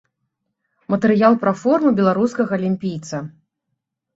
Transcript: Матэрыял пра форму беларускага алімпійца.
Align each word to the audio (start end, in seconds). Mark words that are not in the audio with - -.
Матэрыял 0.93 1.33
пра 1.45 1.53
форму 1.65 1.93
беларускага 1.99 2.51
алімпійца. 2.59 3.17